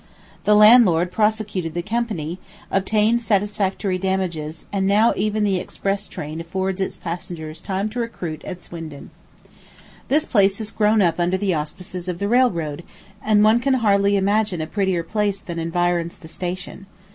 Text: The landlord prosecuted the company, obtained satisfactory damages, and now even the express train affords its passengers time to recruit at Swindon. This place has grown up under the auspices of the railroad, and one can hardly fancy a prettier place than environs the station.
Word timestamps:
The 0.45 0.55
landlord 0.55 1.11
prosecuted 1.11 1.75
the 1.75 1.83
company, 1.83 2.39
obtained 2.71 3.21
satisfactory 3.21 3.99
damages, 3.99 4.65
and 4.73 4.87
now 4.87 5.13
even 5.15 5.43
the 5.43 5.59
express 5.59 6.07
train 6.07 6.41
affords 6.41 6.81
its 6.81 6.97
passengers 6.97 7.61
time 7.61 7.87
to 7.89 7.99
recruit 7.99 8.43
at 8.43 8.63
Swindon. 8.63 9.11
This 10.07 10.25
place 10.25 10.57
has 10.57 10.71
grown 10.71 11.03
up 11.03 11.19
under 11.19 11.37
the 11.37 11.53
auspices 11.53 12.07
of 12.07 12.17
the 12.17 12.27
railroad, 12.27 12.83
and 13.23 13.43
one 13.43 13.59
can 13.59 13.75
hardly 13.75 14.19
fancy 14.19 14.59
a 14.59 14.65
prettier 14.65 15.03
place 15.03 15.39
than 15.39 15.59
environs 15.59 16.15
the 16.15 16.27
station. 16.27 16.87